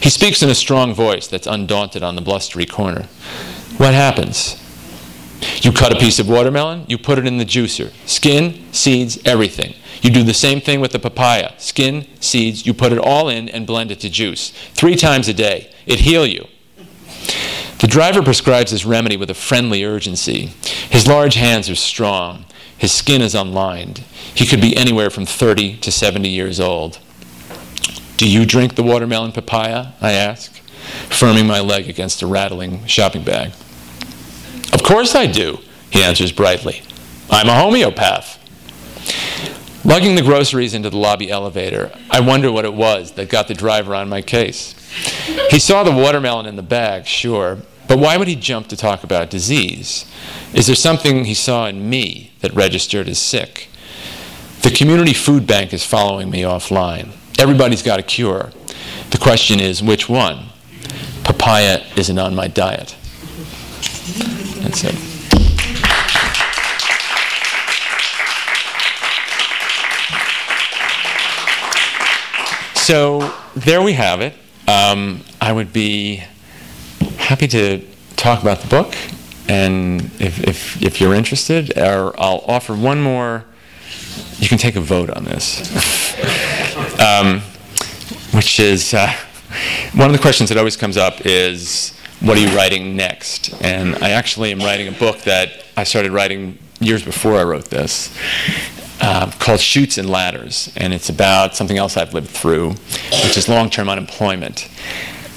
[0.00, 3.02] He speaks in a strong voice that's undaunted on the blustery corner.
[3.76, 4.62] What happens?
[5.62, 7.92] You cut a piece of watermelon, you put it in the juicer.
[8.06, 9.74] Skin, seeds, everything.
[10.02, 11.52] You do the same thing with the papaya.
[11.58, 14.50] Skin, seeds, you put it all in and blend it to juice.
[14.74, 15.72] Three times a day.
[15.86, 16.46] It heal you.
[17.78, 20.46] The driver prescribes this remedy with a friendly urgency.
[20.90, 22.44] His large hands are strong.
[22.76, 23.98] His skin is unlined.
[24.34, 26.98] He could be anywhere from 30 to 70 years old.
[28.16, 29.92] Do you drink the watermelon papaya?
[30.00, 30.60] I ask,
[31.08, 33.52] firming my leg against a rattling shopping bag.
[34.72, 35.58] Of course I do,
[35.90, 36.82] he answers brightly.
[37.30, 38.38] I'm a homeopath.
[39.84, 43.54] Lugging the groceries into the lobby elevator, I wonder what it was that got the
[43.54, 44.74] driver on my case.
[45.50, 49.02] He saw the watermelon in the bag, sure, but why would he jump to talk
[49.02, 50.04] about disease?
[50.52, 53.68] Is there something he saw in me that registered as sick?
[54.62, 57.16] The community food bank is following me offline.
[57.38, 58.50] Everybody's got a cure.
[59.10, 60.46] The question is, which one?
[61.24, 62.96] Papaya isn't on my diet.
[64.60, 64.94] That's it.
[72.74, 74.34] So there we have it.
[74.68, 76.22] Um, I would be
[77.16, 77.82] happy to
[78.16, 78.94] talk about the book,
[79.48, 83.46] and if, if, if you're interested, or I'll offer one more.
[84.36, 85.72] You can take a vote on this,
[87.00, 87.40] um,
[88.32, 89.10] which is uh,
[89.94, 93.54] one of the questions that always comes up is, what are you writing next?
[93.62, 97.70] And I actually am writing a book that I started writing years before I wrote
[97.70, 98.14] this.
[99.00, 103.48] Uh, called Chutes and Ladders, and it's about something else I've lived through, which is
[103.48, 104.68] long term unemployment.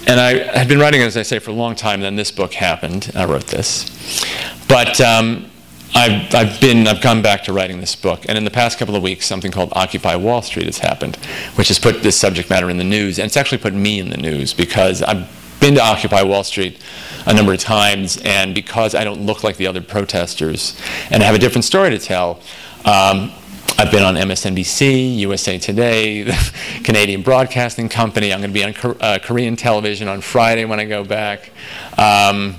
[0.07, 2.01] And I had been writing, as I say, for a long time.
[2.01, 3.11] Then this book happened.
[3.15, 4.25] I wrote this,
[4.67, 5.51] but um,
[5.93, 8.25] I've, I've been I've gone back to writing this book.
[8.27, 11.17] And in the past couple of weeks, something called Occupy Wall Street has happened,
[11.55, 13.19] which has put this subject matter in the news.
[13.19, 16.81] And it's actually put me in the news because I've been to Occupy Wall Street
[17.25, 20.79] a number of times, and because I don't look like the other protesters
[21.11, 22.39] and I have a different story to tell.
[22.85, 23.31] Um,
[23.81, 28.31] I've been on MSNBC, USA Today, the Canadian Broadcasting Company.
[28.31, 31.49] I'm going to be on uh, Korean television on Friday when I go back.
[31.97, 32.57] Um,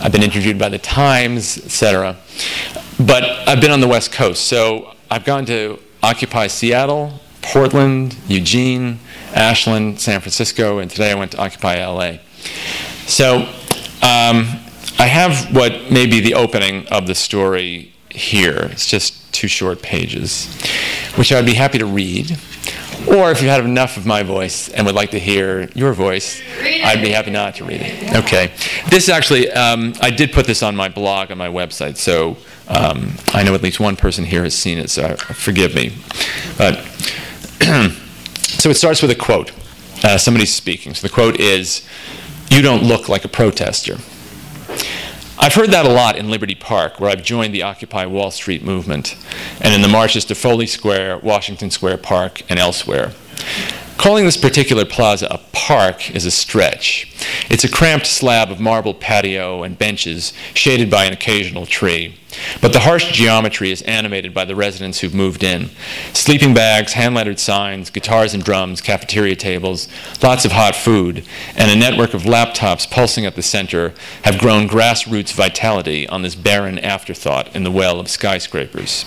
[0.00, 2.16] I've been interviewed by the Times, etc.
[2.98, 8.98] But I've been on the West Coast, so I've gone to Occupy Seattle, Portland, Eugene,
[9.34, 12.16] Ashland, San Francisco, and today I went to Occupy LA.
[13.04, 13.40] So
[14.00, 14.48] um,
[14.98, 18.70] I have what may be the opening of the story here.
[18.72, 20.46] It's just two short pages,
[21.16, 22.38] which I'd be happy to read.
[23.08, 26.40] Or if you have enough of my voice and would like to hear your voice,
[26.60, 28.14] I'd be happy not to read it.
[28.14, 28.52] Okay.
[28.90, 32.36] This actually, um, I did put this on my blog on my website, so
[32.68, 35.92] um, I know at least one person here has seen it, so forgive me.
[36.56, 36.78] But
[38.38, 39.50] so it starts with a quote.
[40.04, 40.94] Uh, somebody's speaking.
[40.94, 41.86] So the quote is,
[42.50, 43.98] "You don't look like a protester."
[45.38, 48.62] I've heard that a lot in Liberty Park, where I've joined the Occupy Wall Street
[48.62, 49.16] movement,
[49.60, 53.12] and in the marches to Foley Square, Washington Square Park, and elsewhere.
[54.02, 57.06] Calling this particular plaza a park is a stretch.
[57.48, 62.18] It's a cramped slab of marble patio and benches shaded by an occasional tree.
[62.60, 65.70] But the harsh geometry is animated by the residents who've moved in.
[66.14, 69.86] Sleeping bags, hand lettered signs, guitars and drums, cafeteria tables,
[70.20, 74.66] lots of hot food, and a network of laptops pulsing at the center have grown
[74.66, 79.04] grassroots vitality on this barren afterthought in the well of skyscrapers.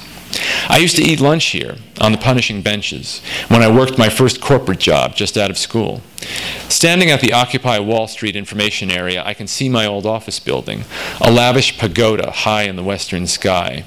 [0.68, 4.42] I used to eat lunch here on the punishing benches when I worked my first
[4.42, 6.02] corporate job just out of school.
[6.70, 10.86] Standing at the Occupy Wall Street information area, I can see my old office building,
[11.22, 13.86] a lavish pagoda high in the western sky.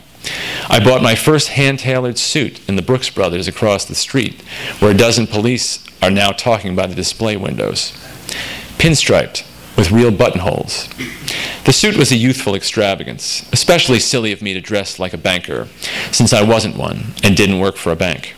[0.69, 4.43] I bought my first hand tailored suit in the Brooks Brothers across the street,
[4.79, 7.93] where a dozen police are now talking by the display windows.
[8.79, 9.45] Pinstriped,
[9.79, 10.89] with real buttonholes.
[11.65, 15.69] The suit was a youthful extravagance, especially silly of me to dress like a banker,
[16.11, 18.35] since I wasn't one and didn't work for a bank.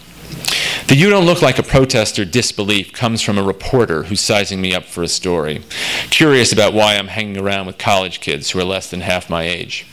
[0.88, 4.74] The you don't look like a protester disbelief comes from a reporter who's sizing me
[4.74, 5.62] up for a story,
[6.10, 9.44] curious about why I'm hanging around with college kids who are less than half my
[9.44, 9.86] age.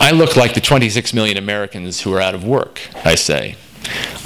[0.00, 3.56] I look like the 26 million Americans who are out of work, I say,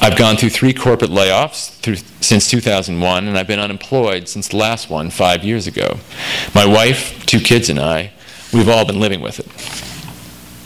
[0.01, 4.57] I've gone through three corporate layoffs through, since 2001, and I've been unemployed since the
[4.57, 5.99] last one five years ago.
[6.55, 8.13] My wife, two kids, and I,
[8.53, 9.47] we've all been living with it.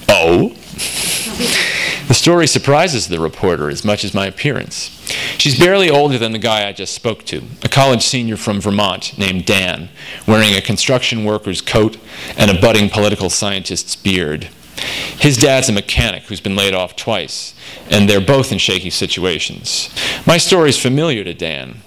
[0.08, 0.48] Oh?
[2.08, 4.90] the story surprises the reporter as much as my appearance.
[5.38, 9.16] She's barely older than the guy I just spoke to, a college senior from Vermont
[9.18, 9.88] named Dan,
[10.26, 11.96] wearing a construction worker's coat
[12.36, 14.48] and a budding political scientist's beard.
[14.76, 17.54] His dad's a mechanic who's been laid off twice,
[17.90, 19.94] and they're both in shaky situations.
[20.26, 21.78] My story is familiar to Dan.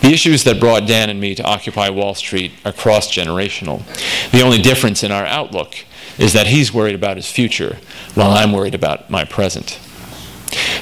[0.00, 3.82] The issues that brought Dan and me to Occupy Wall Street are cross generational.
[4.30, 5.74] The only difference in our outlook
[6.18, 7.78] is that he's worried about his future,
[8.14, 9.78] while I'm worried about my present.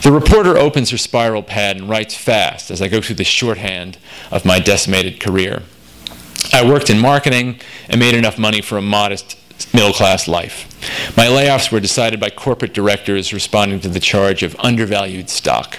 [0.03, 3.99] The reporter opens her spiral pad and writes fast as I go through the shorthand
[4.31, 5.63] of my decimated career.
[6.53, 9.37] I worked in marketing and made enough money for a modest
[9.73, 10.67] middle class life.
[11.17, 15.79] My layoffs were decided by corporate directors responding to the charge of undervalued stock,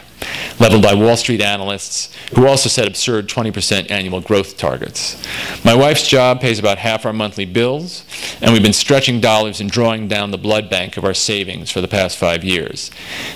[0.60, 5.22] leveled by Wall Street analysts who also set absurd 20% annual growth targets.
[5.64, 8.06] My wife's job pays about half our monthly bills,
[8.42, 11.82] and we've been stretching dollars and drawing down the blood bank of our savings for
[11.82, 12.92] the past five years.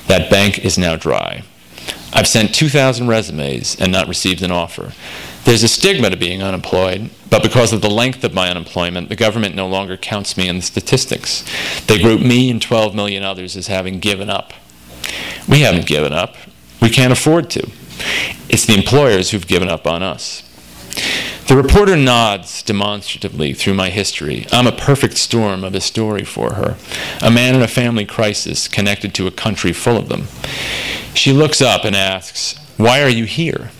[0.08, 1.44] That bank is now dry.
[2.14, 4.92] I've sent 2,000 resumes and not received an offer.
[5.44, 9.16] There's a stigma to being unemployed, but because of the length of my unemployment, the
[9.16, 11.44] government no longer counts me in the statistics.
[11.88, 14.54] They group me and 12 million others as having given up.
[15.50, 16.36] We haven't given up.
[16.82, 17.70] We can't afford to.
[18.50, 20.44] It's the employers who've given up on us.
[21.48, 24.46] The reporter nods demonstratively through my history.
[24.52, 26.78] I'm a perfect storm of a story for her,
[27.22, 30.28] a man in a family crisis connected to a country full of them.
[31.14, 33.72] She looks up and asks, Why are you here?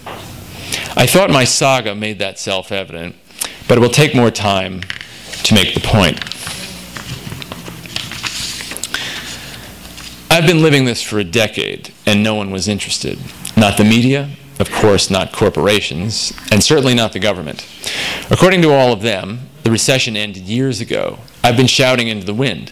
[0.96, 3.16] I thought my saga made that self evident,
[3.68, 4.82] but it will take more time
[5.44, 6.20] to make the point.
[10.30, 13.20] I've been living this for a decade, and no one was interested.
[13.58, 14.30] Not the media,
[14.60, 17.68] of course, not corporations, and certainly not the government.
[18.30, 21.20] According to all of them, the recession ended years ago.
[21.44, 22.72] I've been shouting into the wind.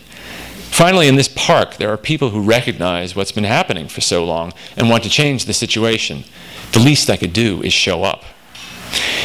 [0.69, 4.53] Finally, in this park, there are people who recognize what's been happening for so long
[4.77, 6.23] and want to change the situation.
[6.71, 8.23] The least I could do is show up.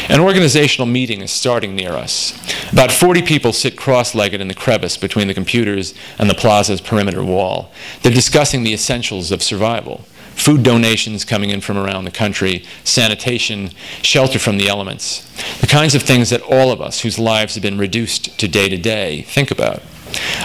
[0.09, 2.39] An organizational meeting is starting near us.
[2.73, 6.83] About 40 people sit cross legged in the crevice between the computers and the plaza's
[6.83, 7.73] perimeter wall.
[8.03, 10.05] They're discussing the essentials of survival
[10.35, 13.71] food donations coming in from around the country, sanitation,
[14.03, 15.31] shelter from the elements,
[15.61, 18.69] the kinds of things that all of us whose lives have been reduced to day
[18.69, 19.81] to day think about.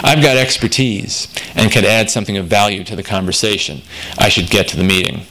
[0.02, 3.82] I've got expertise and can add something of value to the conversation.
[4.18, 5.26] I should get to the meeting.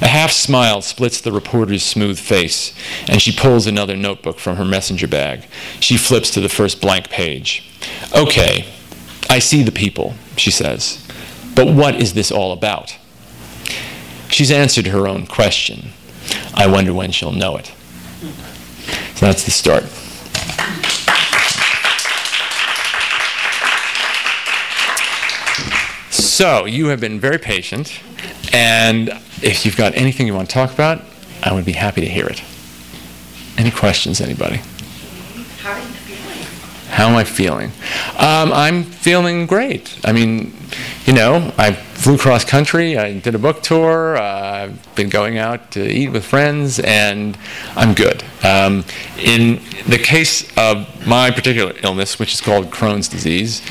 [0.00, 2.74] A half smile splits the reporter's smooth face,
[3.08, 5.44] and she pulls another notebook from her messenger bag.
[5.78, 7.64] She flips to the first blank page.
[8.16, 8.66] Okay,
[9.30, 11.06] I see the people, she says.
[11.54, 12.96] But what is this all about?
[14.28, 15.90] She's answered her own question.
[16.54, 17.72] I wonder when she'll know it.
[19.14, 19.84] So that's the start.
[26.10, 28.00] So, you have been very patient
[28.52, 29.10] and
[29.42, 31.02] if you've got anything you want to talk about,
[31.42, 32.42] I would be happy to hear it.
[33.56, 34.56] Any questions, anybody?
[35.58, 36.46] How are you feeling?
[36.88, 37.70] How am I feeling?
[38.18, 39.98] Um, I'm feeling great.
[40.04, 40.54] I mean,
[41.06, 45.38] you know, I flew cross country, I did a book tour, uh, I've been going
[45.38, 47.36] out to eat with friends, and
[47.74, 48.22] I'm good.
[48.44, 48.84] Um,
[49.18, 53.62] in the case of my particular illness, which is called Crohn's disease,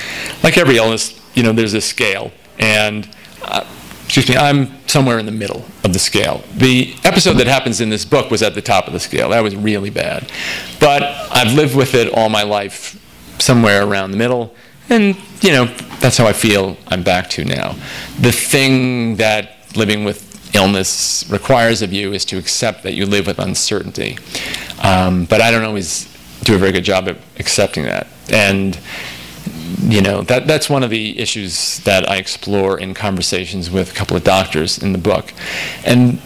[0.44, 2.32] like every illness, you know, there's a scale.
[2.60, 3.10] And
[3.44, 3.66] uh,
[4.08, 6.42] excuse me, I'm somewhere in the middle of the scale.
[6.56, 9.30] The episode that happens in this book was at the top of the scale.
[9.30, 10.32] That was really bad.
[10.80, 13.04] But I've lived with it all my life,
[13.38, 14.56] somewhere around the middle.
[14.90, 15.66] And, you know,
[16.00, 17.76] that's how I feel I'm back to now.
[18.22, 23.28] The thing that living with illness requires of you is to accept that you live
[23.28, 24.18] with uncertainty.
[24.82, 26.06] Um, but I don't always
[26.44, 28.08] do a very good job of accepting that.
[28.30, 28.80] And
[29.88, 33.96] you know that that's one of the issues that I explore in conversations with a
[33.96, 35.34] couple of doctors in the book,
[35.86, 36.22] and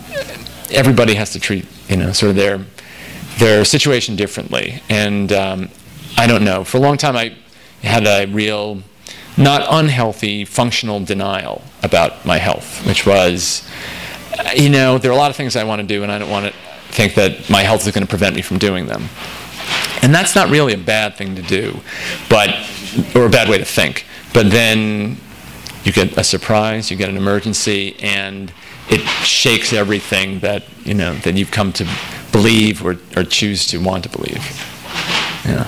[0.71, 2.65] everybody has to treat you know sort of their
[3.37, 4.81] their situation differently.
[4.89, 5.69] And um,
[6.17, 6.63] I don't know.
[6.63, 7.35] For a long time, I
[7.81, 8.81] had a real
[9.37, 13.67] not unhealthy functional denial about my health, which was,
[14.55, 16.29] you know, there are a lot of things I want to do, and I don't
[16.29, 16.53] want to
[16.93, 19.07] think that my health is going to prevent me from doing them.
[20.01, 21.79] And that's not really a bad thing to do,
[22.29, 22.49] but
[23.15, 24.05] or a bad way to think.
[24.33, 25.17] But then
[25.83, 28.53] you get a surprise, you get an emergency, and
[28.89, 31.87] it shakes everything that you know that you've come to
[32.31, 34.43] believe or, or choose to want to believe.
[35.45, 35.67] Yeah,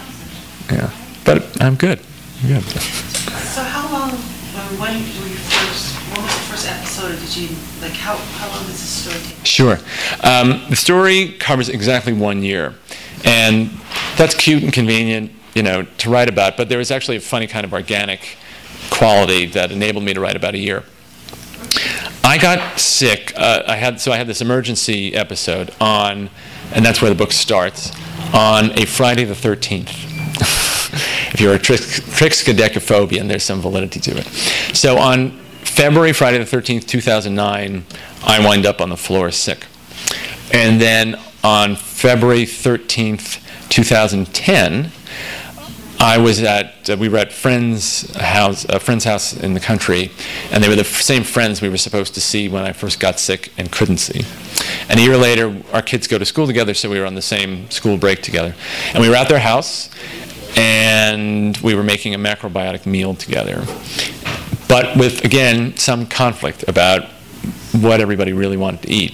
[0.71, 0.91] yeah.
[1.25, 1.99] But I'm good.
[2.43, 2.81] I'm good.
[3.53, 7.47] So how long, when when were you first, when was the first episode, did you,
[7.81, 9.45] like, how, how long does this story take?
[9.45, 9.79] Sure.
[10.23, 12.73] Um, the story covers exactly one year,
[13.23, 13.69] and
[14.17, 16.57] that's cute and convenient, you know, to write about.
[16.57, 18.37] But there was actually a funny kind of organic
[18.89, 20.83] quality that enabled me to write about a year.
[22.23, 23.33] I got sick.
[23.35, 26.29] Uh, I had so I had this emergency episode on,
[26.73, 27.91] and that's where the book starts,
[28.33, 29.89] on a Friday the 13th.
[31.33, 34.25] if you're a triskaidekaphobian, there's some validity to it.
[34.75, 35.31] So on
[35.63, 37.85] February, Friday the 13th, 2009,
[38.23, 39.65] I wind up on the floor sick.
[40.53, 44.91] And then on February 13th, 2010,
[46.03, 50.11] I was at uh, we were at friends house a friend's house in the country,
[50.51, 52.99] and they were the f- same friends we were supposed to see when I first
[52.99, 54.25] got sick and couldn't see.
[54.89, 57.21] And a year later, our kids go to school together, so we were on the
[57.21, 58.53] same school break together,
[58.93, 59.89] and we were at their house,
[60.57, 63.63] and we were making a macrobiotic meal together,
[64.67, 67.09] but with again some conflict about
[67.73, 69.13] what everybody really wanted to eat.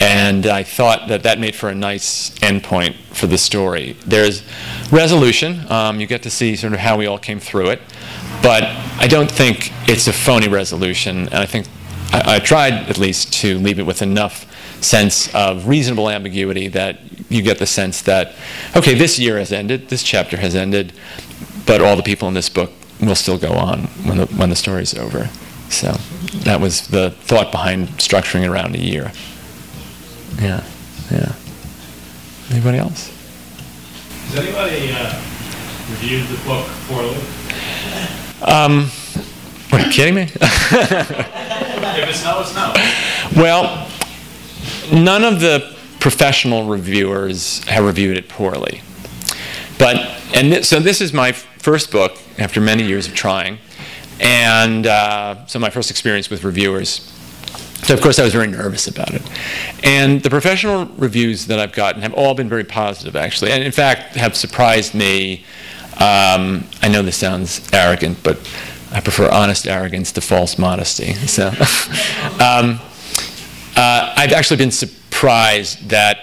[0.00, 3.96] And I thought that that made for a nice endpoint for the story.
[4.04, 4.42] There's
[4.90, 5.70] resolution.
[5.70, 7.80] Um, you get to see sort of how we all came through it.
[8.42, 8.64] But
[8.98, 11.26] I don't think it's a phony resolution.
[11.28, 11.66] And I think
[12.12, 14.46] I, I tried at least to leave it with enough
[14.82, 16.98] sense of reasonable ambiguity that
[17.30, 18.34] you get the sense that,
[18.76, 20.92] okay, this year has ended, this chapter has ended,
[21.66, 24.56] but all the people in this book will still go on when the, when the
[24.56, 25.30] story's over.
[25.68, 25.96] So
[26.44, 29.12] that was the thought behind structuring around a year.
[30.40, 30.64] Yeah,
[31.10, 31.32] yeah.
[32.50, 33.10] Anybody else?
[34.30, 35.20] Has anybody uh,
[35.90, 37.16] reviewed the book poorly?
[38.42, 38.90] Um,
[39.72, 40.28] are you kidding me?
[41.94, 42.72] If it's no, it's no.
[43.42, 43.86] well,
[44.90, 48.80] none of the professional reviewers have reviewed it poorly.
[49.78, 49.96] But,
[50.34, 53.58] and th- so this is my f- first book after many years of trying.
[54.22, 57.12] And uh, so my first experience with reviewers.
[57.82, 59.22] So, of course, I was very nervous about it.
[59.82, 63.50] And the professional reviews that I've gotten have all been very positive, actually.
[63.50, 65.44] And in fact, have surprised me.
[65.94, 68.38] Um, I know this sounds arrogant, but
[68.92, 71.14] I prefer honest arrogance to false modesty.
[71.14, 71.48] So,
[72.38, 72.78] um,
[73.74, 76.18] uh, I've actually been surprised that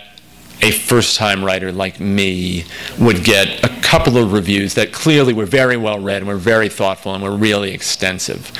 [0.61, 2.65] a first time writer like me
[2.99, 6.69] would get a couple of reviews that clearly were very well read and were very
[6.69, 8.51] thoughtful and were really extensive.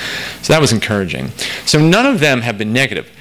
[0.41, 1.30] So that was encouraging.
[1.66, 3.12] So none of them have been negative.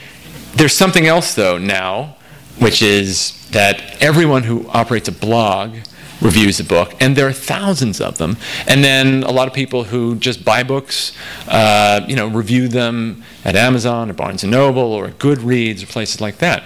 [0.55, 2.17] There's something else, though, now,
[2.59, 5.77] which is that everyone who operates a blog
[6.21, 8.37] reviews a book, and there are thousands of them.
[8.67, 11.17] And then a lot of people who just buy books,
[11.47, 16.21] uh, you know, review them at Amazon or Barnes and Noble or Goodreads or places
[16.21, 16.65] like that.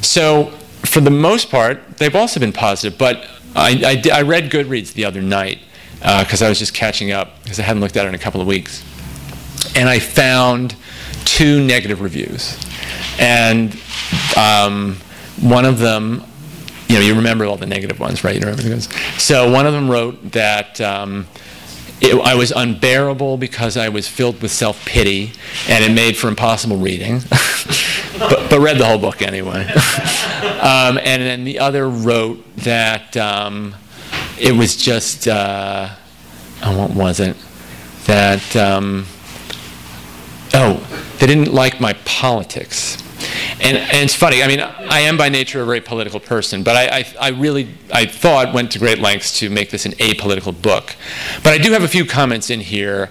[0.00, 0.52] So
[0.90, 2.98] for the most part, they've also been positive.
[2.98, 5.60] But I, I, I read Goodreads the other night
[5.98, 8.40] because I was just catching up because I hadn't looked at it in a couple
[8.40, 8.84] of weeks,
[9.76, 10.74] and I found
[11.24, 12.58] two negative reviews,
[13.18, 13.78] and
[14.36, 14.96] um,
[15.40, 16.24] one of them
[16.88, 18.34] you know, you remember all the negative ones, right?
[18.34, 18.88] You remember those.
[19.16, 21.28] So one of them wrote that um,
[22.00, 25.32] it, I was unbearable because I was filled with self pity,
[25.68, 27.20] and it made for impossible reading.
[28.20, 29.62] but, but, read the whole book anyway.
[30.60, 33.74] um, and then the other wrote that um,
[34.38, 35.88] it was just, uh,
[36.62, 37.36] oh, what was it?
[38.04, 39.06] That, um,
[40.54, 40.86] oh,
[41.18, 42.96] they didn't like my politics.
[43.60, 44.42] And, and, it's funny.
[44.42, 47.68] I mean, I am by nature a very political person, but I, I, I, really,
[47.92, 50.96] I thought, went to great lengths to make this an apolitical book.
[51.42, 53.10] But I do have a few comments in here,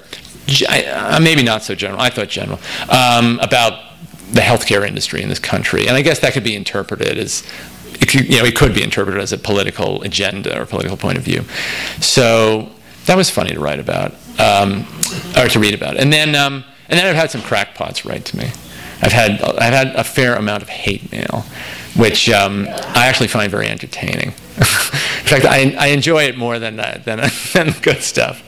[0.68, 2.02] uh, maybe not so general.
[2.02, 3.89] I thought general um, about
[4.32, 7.44] the healthcare industry in this country, and I guess that could be interpreted as.
[8.02, 11.18] It could, you know, it could be interpreted as a political agenda or political point
[11.18, 11.44] of view.
[12.00, 12.70] So
[13.08, 14.86] that was funny to write about, um,
[15.36, 15.98] or to read about.
[15.98, 18.46] And then, um, and then I've had some crackpots write to me.
[19.02, 21.46] I've had I've had a fair amount of hate mail,
[21.96, 24.28] which um, I actually find very entertaining.
[24.58, 27.20] In fact, I, I enjoy it more than uh, than,
[27.54, 28.44] than good stuff.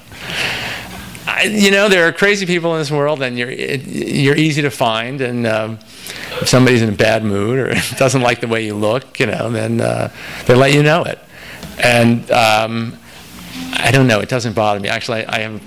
[1.32, 4.62] I, you know, there are crazy people in this world, and you're it, you're easy
[4.64, 5.22] to find.
[5.22, 5.80] And um,
[6.42, 9.50] if somebody's in a bad mood or doesn't like the way you look, you know,
[9.50, 10.12] then uh,
[10.46, 11.20] they let you know it.
[11.82, 12.98] And um,
[13.74, 14.20] I don't know.
[14.20, 14.90] It doesn't bother me.
[14.90, 15.62] Actually, I, I, have,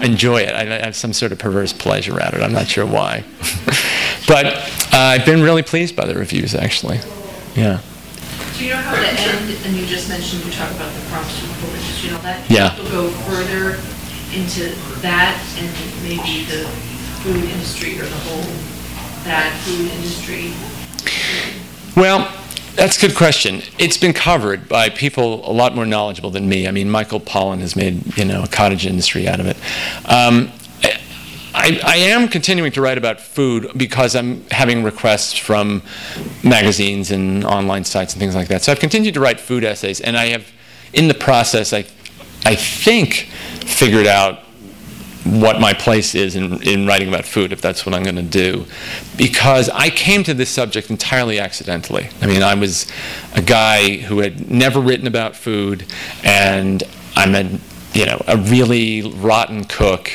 [0.00, 0.54] I enjoy it.
[0.54, 2.42] I, I, have some sort of perverse pleasure at it.
[2.42, 3.24] I'm not sure why.
[4.26, 6.98] but uh, I've been really pleased by the reviews, actually.
[7.54, 7.80] Yeah.
[8.56, 12.08] Do you know how the end, and you just mentioned you talk about the industry
[12.08, 12.50] and all that?
[12.50, 12.76] Yeah.
[12.78, 13.78] Will go further
[14.34, 15.68] into that and
[16.02, 16.64] maybe the
[17.22, 18.44] food industry or the whole
[19.24, 20.52] bad food industry?
[21.96, 22.32] Well,
[22.76, 23.62] that's a good question.
[23.78, 26.68] It's been covered by people a lot more knowledgeable than me.
[26.68, 29.56] I mean, Michael Pollan has made you know a cottage industry out of it.
[30.06, 30.52] Um,
[31.52, 35.82] I, I, am continuing to write about food because I'm having requests from
[36.44, 38.62] magazines and online sites and things like that.
[38.62, 40.46] So I've continued to write food essays, and I have,
[40.92, 41.84] in the process, I,
[42.44, 43.28] I think,
[43.64, 44.40] figured out
[45.24, 48.22] what my place is in, in writing about food, if that's what I'm going to
[48.22, 48.64] do.
[49.16, 52.08] Because I came to this subject entirely accidentally.
[52.22, 52.86] I mean, I was
[53.34, 55.84] a guy who had never written about food,
[56.24, 56.82] and
[57.16, 57.58] I'm a,
[57.92, 60.10] you know, a really rotten cook,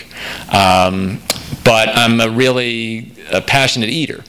[0.52, 1.22] um,
[1.64, 4.24] but I'm a really a passionate eater.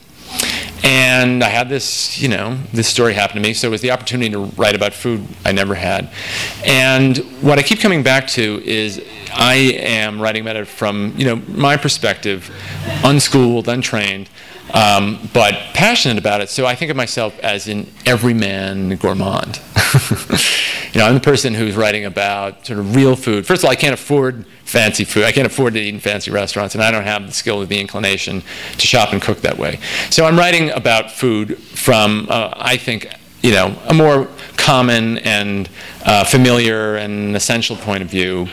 [0.85, 3.91] And I had this, you know, this story happen to me, so it was the
[3.91, 6.11] opportunity to write about food I never had.
[6.65, 11.25] And what I keep coming back to is I am writing about it from, you
[11.25, 12.51] know, my perspective,
[13.05, 14.29] unschooled, untrained,
[14.75, 16.51] um, but passionate about it.
[16.51, 19.61] So I think of myself as an everyman gourmand.
[20.93, 23.47] you know, I'm the person who's writing about sort of real food.
[23.47, 25.25] First of all, I can't afford fancy food.
[25.25, 27.67] I can't afford to eat in fancy restaurants, and I don't have the skill or
[27.67, 29.79] the inclination to shop and cook that way.
[30.11, 33.09] So I'm writing about food from, uh, I think,
[33.43, 35.69] you know, a more common and
[36.05, 38.49] uh, familiar and essential point of view,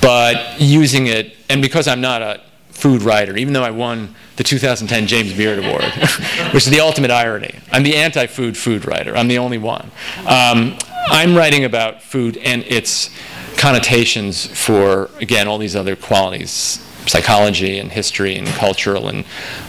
[0.00, 2.40] but using it, and because I'm not a
[2.70, 5.84] food writer, even though I won the 2010 James Beard Award,
[6.52, 7.54] which is the ultimate irony.
[7.70, 9.90] I'm the anti food food writer, I'm the only one.
[10.26, 10.76] Um,
[11.08, 13.10] I'm writing about food and its
[13.56, 19.24] connotations for, again, all these other qualities psychology and history and cultural and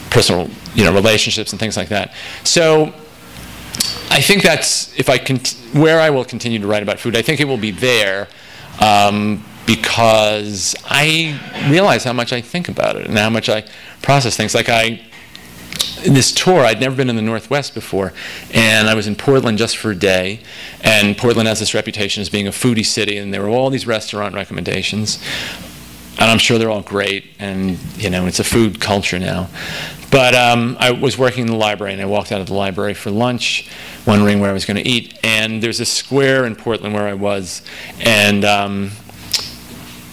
[0.09, 2.13] personal you know, relationships and things like that.
[2.43, 2.93] So
[4.09, 7.15] I think that's if I cont- where I will continue to write about food.
[7.15, 8.27] I think it will be there
[8.79, 13.63] um, because I realize how much I think about it and how much I
[14.01, 14.53] process things.
[14.53, 15.01] Like I
[16.05, 18.13] this tour, I'd never been in the Northwest before,
[18.53, 20.39] and I was in Portland just for a day.
[20.81, 23.87] And Portland has this reputation as being a foodie city, and there were all these
[23.87, 25.19] restaurant recommendations,
[26.17, 27.25] and I'm sure they're all great.
[27.39, 29.49] And you know, it's a food culture now.
[30.11, 32.93] But um, I was working in the library, and I walked out of the library
[32.93, 33.69] for lunch,
[34.05, 35.17] wondering where I was going to eat.
[35.23, 37.61] And there's a square in Portland where I was,
[37.99, 38.91] and um,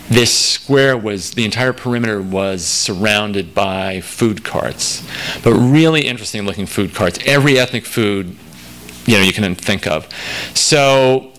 [0.09, 5.07] this square was the entire perimeter was surrounded by food carts,
[5.43, 7.19] but really interesting looking food carts.
[7.25, 8.37] Every ethnic food,
[9.07, 10.09] you know, you can think of.
[10.55, 11.33] So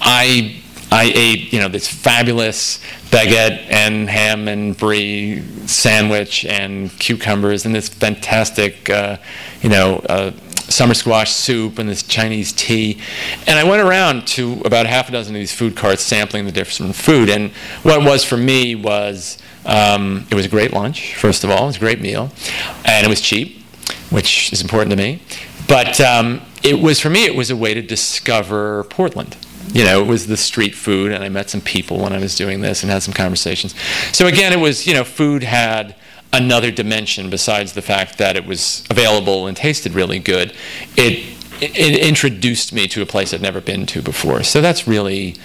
[0.00, 0.60] I
[0.92, 7.74] I ate, you know, this fabulous baguette and ham and brie sandwich and cucumbers and
[7.74, 9.16] this fantastic, uh,
[9.62, 10.30] you know, uh,
[10.70, 13.00] summer squash soup and this Chinese tea.
[13.46, 16.52] And I went around to about half a dozen of these food carts sampling the
[16.52, 17.28] different food.
[17.28, 17.50] And
[17.82, 21.64] what it was for me was um, it was a great lunch, first of all,
[21.64, 22.30] it was a great meal,
[22.84, 23.62] and it was cheap,
[24.10, 25.20] which is important to me.
[25.68, 29.36] But um, it was, for me, it was a way to discover Portland
[29.72, 32.34] you know, it was the street food, and I met some people when I was
[32.34, 33.74] doing this and had some conversations.
[34.12, 35.94] So again, it was, you know, food had
[36.32, 40.52] another dimension besides the fact that it was available and tasted really good.
[40.96, 44.42] It, it, introduced me to a place I'd never been to before.
[44.42, 45.36] So that's really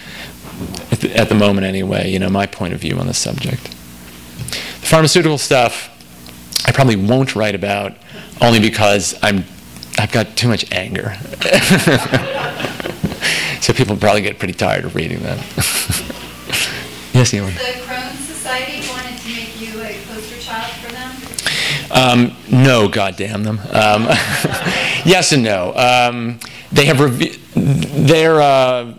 [0.91, 3.63] at the, at the moment anyway, you know, my point of view on the subject.
[3.63, 5.91] The pharmaceutical stuff,
[6.68, 7.93] I probably won't write about
[8.41, 9.43] only because I'm,
[9.97, 11.16] I've got too much anger.
[13.66, 15.39] so people probably get pretty tired of reading that.
[17.16, 17.51] yes, Ewan.
[17.55, 21.16] The Crohn's Society wanted to make you a poster child for them?
[21.89, 23.59] Um, no, goddamn them.
[23.72, 24.03] Um,
[25.03, 25.74] yes and no.
[25.76, 26.39] Um,
[26.72, 28.93] they have rev- they're uh,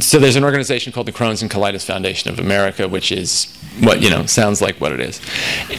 [0.00, 4.00] so there's an organization called the Crohn's and Colitis Foundation of America, which is what
[4.00, 5.20] you know sounds like what it is,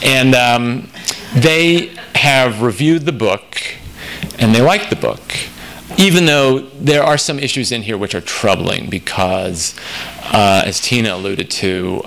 [0.03, 0.87] and um,
[1.33, 3.59] they have reviewed the book,
[4.37, 5.19] and they like the book.
[5.99, 9.75] Even though there are some issues in here which are troubling, because,
[10.31, 12.03] uh, as Tina alluded to,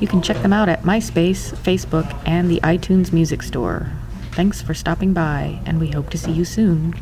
[0.00, 3.90] You can check them out at MySpace, Facebook, and the iTunes Music Store.
[4.32, 6.94] Thanks for stopping by, and we hope to see you soon.